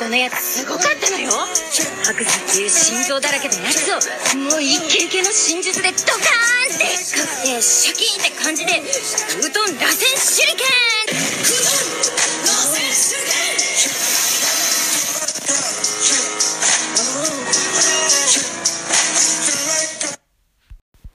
[0.00, 1.30] トのやつすごかったのよ
[2.02, 4.00] 白山っていう心臓だらけのやつを
[4.38, 10.70] もうイケイケの真術でドカーンってかくてシャキーンって感じでウトン螺旋手裏剣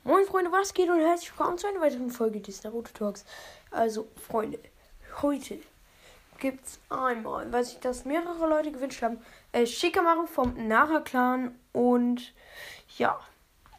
[0.04, 3.26] Moin Freunde, was geht und herzlich willkommen zu einer weiteren Folge des Naruto Talks.
[3.72, 4.60] Also Freunde,
[5.24, 5.58] heute
[6.40, 9.20] gibt's einmal, weil sich das mehrere Leute gewünscht haben,
[9.52, 12.34] äh, Shikamaru vom Nara Clan und
[12.98, 13.20] ja,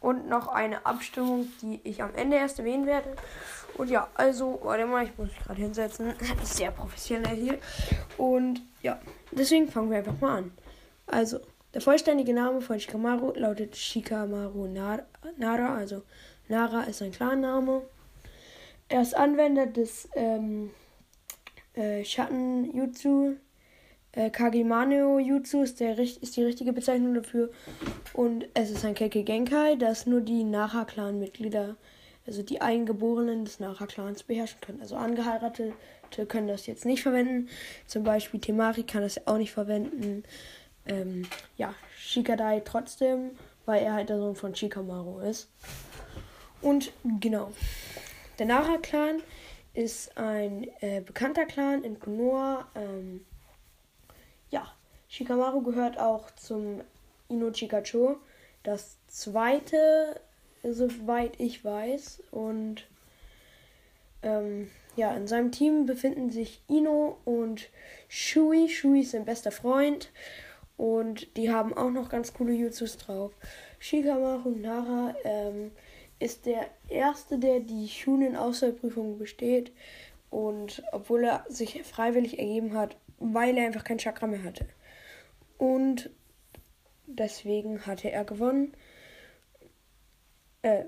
[0.00, 3.16] und noch eine Abstimmung, die ich am Ende erst erwähnen werde.
[3.76, 6.14] Und ja, also, warte mal, ich muss mich gerade hinsetzen.
[6.42, 7.58] Sehr professionell hier.
[8.16, 9.00] Und ja,
[9.32, 10.52] deswegen fangen wir einfach mal an.
[11.06, 11.40] Also,
[11.74, 15.02] der vollständige Name von Shikamaru lautet Shikamaru Nara,
[15.36, 16.02] Nara also
[16.48, 17.82] Nara ist ein Klarname.
[18.88, 20.70] Er ist Anwender des ähm,
[21.76, 23.36] äh, Schatten-Jutsu.
[24.12, 27.50] Äh, Kagemaneo Jutsu ist, der, ist die richtige Bezeichnung dafür.
[28.12, 31.76] Und es ist ein Keke Genkai, das nur die Nara-Clan-Mitglieder,
[32.26, 34.80] also die Eingeborenen des Nara-Clans beherrschen können.
[34.80, 35.74] Also Angeheiratete
[36.28, 37.48] können das jetzt nicht verwenden.
[37.86, 40.24] Zum Beispiel Temari kann das auch nicht verwenden.
[40.86, 43.32] Ähm, ja, Shikadai trotzdem,
[43.66, 45.50] weil er halt der Sohn von Shikamaru ist.
[46.62, 47.52] Und genau,
[48.38, 49.20] der Nara-Clan
[49.76, 52.66] ist ein äh, bekannter Clan in Konoha.
[52.74, 53.26] Ähm,
[54.50, 54.72] ja,
[55.08, 56.80] Shikamaru gehört auch zum
[57.28, 58.16] Ino Chikacho,
[58.62, 60.20] das zweite,
[60.62, 62.22] soweit ich weiß.
[62.30, 62.86] Und
[64.22, 67.68] ähm, ja, in seinem Team befinden sich Ino und
[68.08, 68.70] Shui.
[68.70, 70.10] Shui ist sein bester Freund.
[70.78, 73.32] Und die haben auch noch ganz coole Jutsus drauf.
[73.78, 75.72] Shikamaru und Nara ähm,
[76.18, 79.72] ist der erste, der die Schunen-Auswahlprüfung besteht.
[80.30, 84.66] Und obwohl er sich freiwillig ergeben hat, weil er einfach kein Chakra mehr hatte.
[85.58, 86.10] Und
[87.06, 88.72] deswegen hatte er gewonnen.
[90.62, 90.84] Äh,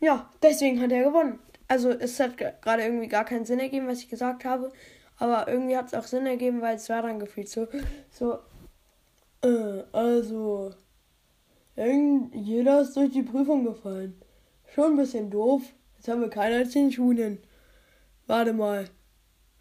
[0.00, 1.38] ja, deswegen hat er gewonnen.
[1.68, 4.72] Also es hat gerade irgendwie gar keinen Sinn ergeben, was ich gesagt habe.
[5.18, 7.68] Aber irgendwie hat es auch Sinn ergeben, weil es war dann gefühlt so,
[8.10, 8.38] so,
[9.42, 10.72] äh, also,
[11.76, 14.20] jeder ist durch die Prüfung gefallen.
[14.74, 15.62] Schon ein bisschen doof.
[15.96, 17.38] Jetzt haben wir keiner zehn Schulen.
[18.26, 18.86] Warte mal.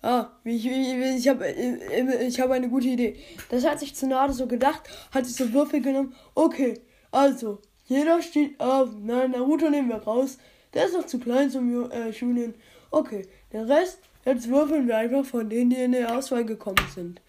[0.01, 3.17] Ah, ich, ich, ich habe ich hab eine gute Idee.
[3.49, 6.15] Das hat sich Tsunade so gedacht, hat sich so Würfel genommen.
[6.33, 8.89] Okay, also, jeder steht auf.
[8.99, 10.37] Nein, Naruto nehmen wir raus.
[10.73, 12.55] Der ist noch zu klein zum äh, Schulen.
[12.89, 17.21] Okay, den Rest, jetzt würfeln wir einfach von denen, die in die Auswahl gekommen sind.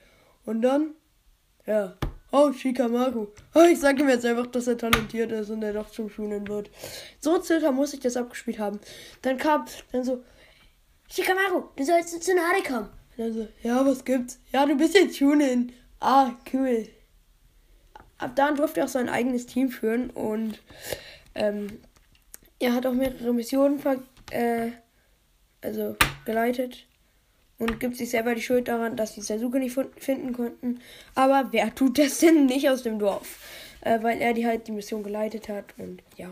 [0.47, 0.95] Und dann,
[1.67, 1.97] ja,
[2.35, 3.29] Oh, Shikamaru.
[3.55, 6.49] Oh, ich sage ihm jetzt einfach, dass er talentiert ist und er doch zum Schulen
[6.49, 6.71] wird.
[7.21, 8.81] So circa muss ich das abgespielt haben.
[9.21, 10.25] Dann kam dann so,
[11.11, 12.89] Shikamaru, du sollst zu Nade kommen.
[13.19, 14.41] Dann so, ja, was gibt's?
[14.51, 15.73] Ja, du bist jetzt Schulen.
[16.01, 16.89] Ah, cool.
[18.17, 20.59] Ab dann durfte er auch sein eigenes Team führen und
[21.35, 21.81] ähm,
[22.59, 23.79] er hat auch mehrere Missionen
[24.31, 24.71] äh,
[25.61, 26.87] also geleitet
[27.63, 30.81] und gibt sich selber die Schuld daran, dass die Sasuke nicht finden konnten.
[31.15, 33.39] Aber wer tut das denn nicht aus dem Dorf?
[33.83, 36.29] Äh, weil er die halt die Mission geleitet hat und ja.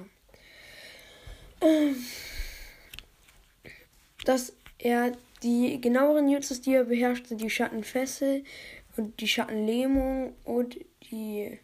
[4.24, 5.12] Dass er
[5.44, 8.42] die genaueren Jutsus, die er beherrscht, sind die Schattenfessel
[8.96, 10.80] und die Schattenlähmung und
[11.12, 11.60] die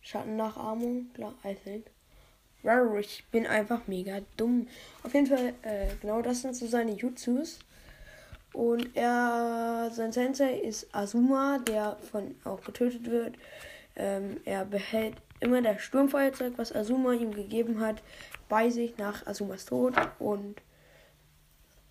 [0.00, 1.12] Schattennachahmung.
[1.12, 1.84] Klar, I think.
[2.98, 4.68] Ich bin einfach mega dumm.
[5.04, 7.60] Auf jeden Fall, äh, genau das sind so seine Jutsus.
[8.52, 13.36] Und er, sein Sensei ist Azuma, der von auch getötet wird.
[13.94, 18.02] Ähm, er behält immer das Sturmfeuerzeug, was Azuma ihm gegeben hat,
[18.48, 19.94] bei sich nach Azumas Tod.
[20.18, 20.60] Und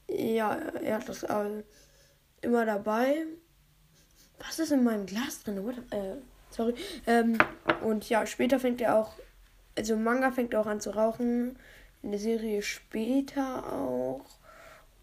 [0.09, 1.63] ja, er hat das äh,
[2.41, 3.25] immer dabei.
[4.39, 5.63] Was ist in meinem Glas drin?
[5.63, 5.77] What?
[5.91, 6.17] Äh,
[6.49, 6.75] sorry.
[7.05, 7.37] Ähm,
[7.81, 9.13] und ja, später fängt er auch
[9.77, 11.57] also Manga fängt auch an zu rauchen.
[12.03, 14.25] In der Serie später auch.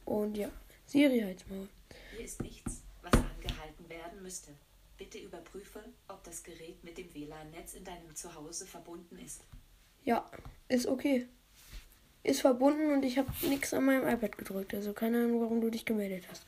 [0.05, 0.51] Und ja,
[0.87, 1.69] Serie halt mal.
[2.17, 4.51] Hier ist nichts, was angehalten werden müsste.
[4.99, 9.43] Bitte überprüfe, ob das Gerät mit dem WLAN-Netz in deinem Zuhause verbunden ist.
[10.05, 10.29] Ja,
[10.69, 11.27] ist okay.
[12.23, 14.75] Ist verbunden und ich habe nichts an meinem iPad gedrückt.
[14.75, 16.45] Also keine Ahnung, warum du dich gemeldet hast.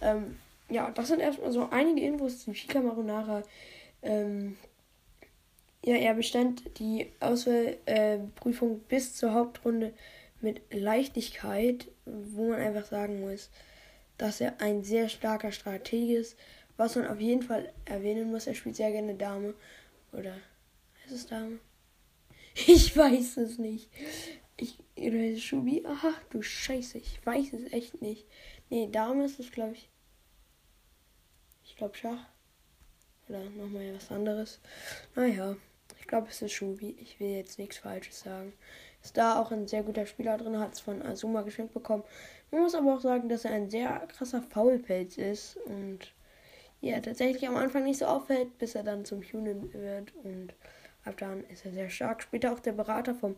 [0.00, 0.38] Ähm,
[0.68, 3.42] ja, das sind erstmal so einige Infos zu Shika Marinara.
[4.02, 4.56] Ähm,
[5.84, 9.94] ja, er bestand die Auswahlprüfung äh, bis zur Hauptrunde
[10.40, 13.50] mit Leichtigkeit, wo man einfach sagen muss,
[14.18, 16.36] dass er ein sehr starker Strateg ist.
[16.76, 19.54] Was man auf jeden Fall erwähnen muss, er spielt sehr gerne Dame.
[20.12, 20.36] Oder
[21.06, 21.58] ist es Dame?
[22.66, 23.88] Ich weiß es nicht.
[24.56, 25.84] Ich, oder ist es Schubi?
[25.86, 28.26] Aha, du Scheiße, ich weiß es echt nicht.
[28.68, 29.88] Nee, Dame ist es, glaube ich.
[31.64, 32.26] Ich glaube Schach.
[33.28, 34.58] Oder nochmal was anderes.
[35.14, 35.56] Naja,
[36.00, 36.96] ich glaube, es ist Shubi.
[37.00, 38.52] Ich will jetzt nichts Falsches sagen.
[39.02, 42.04] Ist da auch ein sehr guter Spieler drin, hat es von Azuma geschenkt bekommen.
[42.50, 46.12] Man muss aber auch sagen, dass er ein sehr krasser Faulpelz ist und
[46.80, 50.54] ja, tatsächlich am Anfang nicht so auffällt, bis er dann zum Human wird und
[51.04, 52.22] ab dann ist er sehr stark.
[52.22, 53.36] Später auch der Berater vom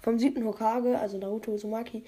[0.00, 2.04] vom siebten Hokage, also Naruto Uzumaki.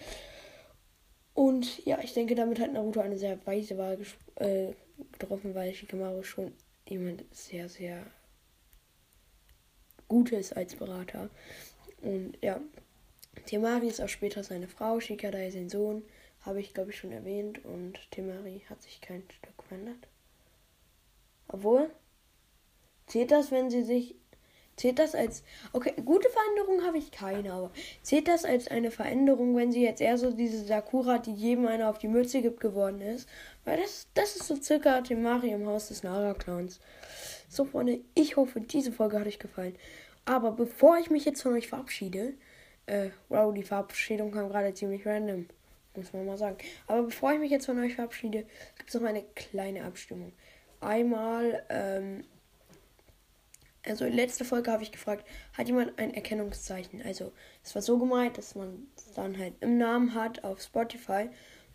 [1.35, 3.99] Und ja, ich denke, damit hat Naruto eine sehr weise Wahl
[4.37, 4.73] äh,
[5.13, 6.53] getroffen, weil Shikamaru schon
[6.93, 8.07] jemand sehr, sehr
[10.09, 11.31] gut ist als Berater.
[12.03, 12.61] Und ja,
[13.47, 16.03] Temari ist auch später seine Frau, Shikadai sein Sohn,
[16.43, 17.65] habe ich glaube ich schon erwähnt.
[17.65, 20.09] Und Temari hat sich kein Stück verändert.
[21.49, 21.91] Obwohl,
[23.07, 24.17] zählt das, wenn sie sich
[24.83, 25.45] Zählt das als.
[25.73, 27.71] Okay, gute Veränderung habe ich keine, aber
[28.03, 31.89] zählt das als eine Veränderung, wenn sie jetzt eher so diese Sakura, die jedem einer
[31.89, 33.29] auf die Mütze gibt, geworden ist?
[33.65, 36.81] Weil das, das ist so circa Temari im Haus des Nara-Clowns.
[37.49, 39.77] So, Freunde, ich hoffe, diese Folge hat euch gefallen.
[40.25, 42.35] Aber bevor ich mich jetzt von euch verabschiede,
[42.87, 45.47] äh, wow, die Verabschiedung kam gerade ziemlich random,
[45.95, 46.57] muss man mal sagen.
[46.89, 48.47] Aber bevor ich mich jetzt von euch verabschiede,
[48.77, 50.33] gibt es noch eine kleine Abstimmung.
[50.81, 52.25] Einmal, ähm,
[53.87, 57.03] also in letzter Folge habe ich gefragt, hat jemand ein Erkennungszeichen?
[57.03, 57.33] Also
[57.65, 61.29] es war so gemeint, dass man es dann halt im Namen hat auf Spotify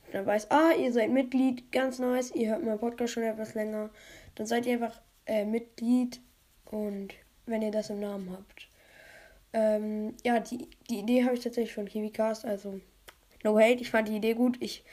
[0.05, 3.55] und dann weiß, ah, ihr seid Mitglied, ganz nice, ihr hört meinen Podcast schon etwas
[3.55, 3.89] länger,
[4.35, 6.21] dann seid ihr einfach äh, Mitglied
[6.65, 7.13] und
[7.45, 8.69] wenn ihr das im Namen habt.
[9.53, 12.79] Ähm, ja, die, die Idee habe ich tatsächlich von KiwiCast, also
[13.43, 14.57] no hate, ich fand die Idee gut.
[14.59, 14.83] Ich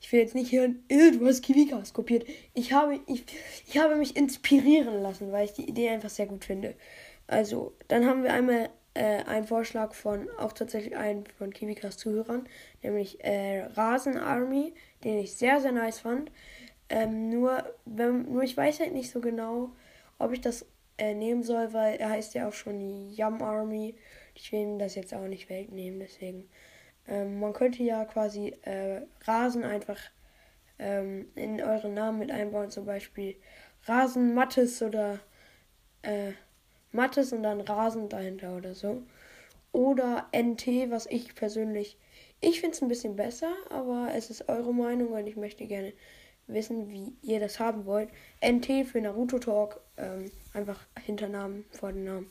[0.00, 0.84] ich will jetzt nicht hören,
[1.24, 2.26] hast Kiwikas kopiert.
[2.54, 3.24] Ich habe, ich,
[3.66, 6.74] ich habe mich inspirieren lassen, weil ich die Idee einfach sehr gut finde.
[7.26, 12.46] Also, dann haben wir einmal äh, einen Vorschlag von, auch tatsächlich einen von Kiwikas Zuhörern,
[12.82, 16.30] nämlich äh, Rasen Army, den ich sehr, sehr nice fand.
[16.88, 19.70] Ähm, nur, wenn, nur ich weiß halt nicht so genau,
[20.18, 20.66] ob ich das
[20.98, 23.96] äh, nehmen soll, weil er heißt ja auch schon Yum Army.
[24.34, 26.48] Ich will ihm das jetzt auch nicht wegnehmen, deswegen
[27.08, 29.98] ähm, man könnte ja quasi äh, Rasen einfach
[30.78, 33.36] ähm, in euren Namen mit einbauen, zum Beispiel
[33.84, 35.20] Rasen Mattes oder
[36.02, 36.32] äh,
[36.92, 39.02] Mattes und dann Rasen dahinter oder so.
[39.72, 41.98] Oder NT, was ich persönlich,
[42.40, 45.92] ich finde es ein bisschen besser, aber es ist eure Meinung und ich möchte gerne
[46.46, 48.08] wissen, wie ihr das haben wollt.
[48.40, 52.30] NT für Naruto Talk, ähm, einfach hinter Namen, vor den Namen.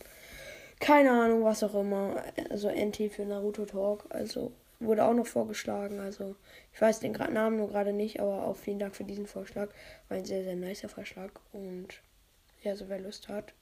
[0.80, 2.24] Keine Ahnung, was auch immer.
[2.50, 4.52] Also NT für Naruto Talk, also
[4.86, 6.00] wurde auch noch vorgeschlagen.
[6.00, 6.36] Also
[6.74, 9.70] ich weiß den Namen nur gerade nicht, aber auch vielen Dank für diesen Vorschlag.
[10.08, 11.32] War ein sehr, sehr nicer Vorschlag.
[11.52, 12.02] Und
[12.64, 13.54] ja, so wer Lust hat,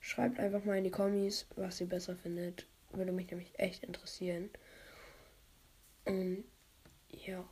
[0.00, 2.66] schreibt einfach mal in die Kommis, was ihr besser findet.
[2.92, 4.50] Würde mich nämlich echt interessieren.
[6.04, 6.44] Und
[7.10, 7.44] ja.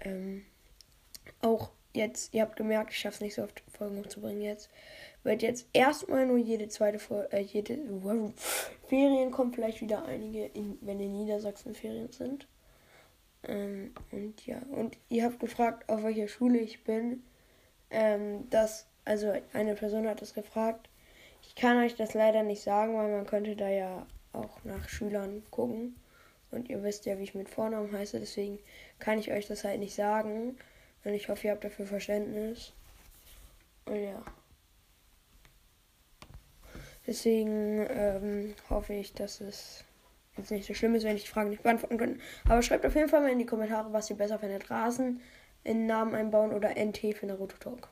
[0.00, 0.44] Ähm,
[1.42, 4.70] auch jetzt, ihr habt gemerkt, ich schaffe es nicht so oft Folgen hochzubringen jetzt
[5.22, 8.32] wird jetzt erstmal nur jede zweite Folge, äh, jede wow,
[8.88, 12.46] Ferien kommen vielleicht wieder einige, in, wenn in Niedersachsen Ferien sind.
[13.42, 17.22] Ähm, und ja, und ihr habt gefragt, auf welcher Schule ich bin.
[17.90, 20.88] Ähm, das, also eine Person hat das gefragt.
[21.42, 25.42] Ich kann euch das leider nicht sagen, weil man könnte da ja auch nach Schülern
[25.50, 25.96] gucken.
[26.50, 28.58] Und ihr wisst ja, wie ich mit Vornamen heiße, deswegen
[28.98, 30.58] kann ich euch das halt nicht sagen.
[31.04, 32.72] Und ich hoffe, ihr habt dafür Verständnis.
[33.86, 34.22] Und ja.
[37.06, 39.84] Deswegen ähm, hoffe ich, dass es
[40.36, 42.20] jetzt nicht so schlimm ist, wenn ich die Frage nicht beantworten kann.
[42.44, 44.70] Aber schreibt auf jeden Fall mal in die Kommentare, was ihr besser findet.
[44.70, 45.20] Rasen
[45.64, 47.88] in Namen einbauen oder NT für Naruto Talk.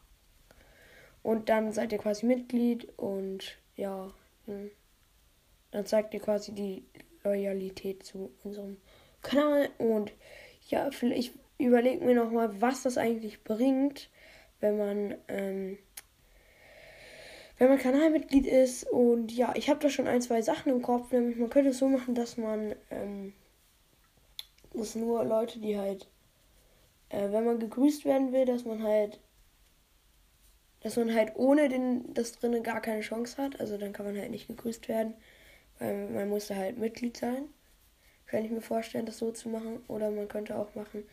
[1.23, 4.12] Und dann seid ihr quasi Mitglied und ja,
[4.47, 4.71] hm,
[5.71, 6.85] dann zeigt ihr quasi die
[7.25, 8.79] Loyalität zu unserem
[9.23, 9.69] Kanal.
[9.79, 10.12] Und
[10.69, 14.11] ja, ich überlege mir nochmal, was das eigentlich bringt,
[14.61, 15.79] wenn man ähm,
[17.59, 18.85] wenn man Kanalmitglied ist.
[18.85, 21.12] Und ja, ich habe da schon ein, zwei Sachen im Kopf.
[21.12, 23.33] Nämlich man könnte es so machen, dass man ähm,
[24.73, 26.07] dass nur Leute, die halt,
[27.09, 29.21] äh, wenn man gegrüßt werden will, dass man halt
[30.81, 33.59] dass man halt ohne den, das drinnen gar keine Chance hat.
[33.61, 35.15] Also dann kann man halt nicht gegrüßt werden,
[35.81, 37.49] weil man muss da halt Mitglied sein.
[38.27, 39.83] Kann ich mir vorstellen, das so zu machen.
[39.88, 41.05] Oder man könnte auch machen,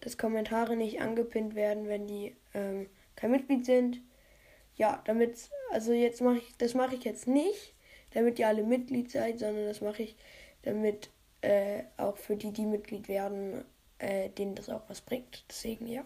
[0.00, 4.00] dass Kommentare nicht angepinnt werden, wenn die ähm, kein Mitglied sind
[4.76, 7.74] ja, damit, also jetzt mache ich, das mache ich jetzt nicht,
[8.12, 10.16] damit ihr alle Mitglied seid, sondern das mache ich,
[10.62, 13.64] damit äh, auch für die, die Mitglied werden,
[13.98, 15.44] äh, denen das auch was bringt.
[15.48, 16.04] Deswegen, ja,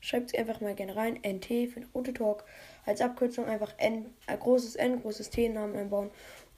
[0.00, 1.18] schreibt es einfach mal gerne rein.
[1.22, 2.44] NT für den Rote Talk.
[2.84, 6.10] Als Abkürzung einfach N, äh, großes N, großes T Namen einbauen.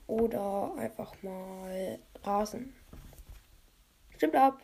[0.07, 2.75] Oder einfach mal Rasen.
[4.15, 4.61] Stimmt ab.